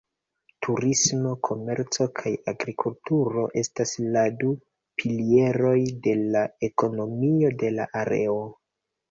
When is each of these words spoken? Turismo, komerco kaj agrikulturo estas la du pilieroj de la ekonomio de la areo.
Turismo, 0.67 1.33
komerco 1.47 2.07
kaj 2.19 2.31
agrikulturo 2.51 3.43
estas 3.63 3.93
la 4.17 4.25
du 4.41 4.49
pilieroj 5.03 5.75
de 6.09 6.17
la 6.23 6.43
ekonomio 6.71 7.55
de 7.63 7.73
la 7.79 7.89
areo. 8.03 8.43